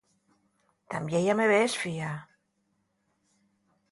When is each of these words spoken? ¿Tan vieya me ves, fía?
¿Tan 0.89 1.03
vieya 1.09 1.33
me 1.39 1.45
ves, 1.53 1.73
fía? 1.81 2.11